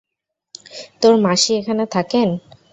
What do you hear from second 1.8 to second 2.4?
থাকেন?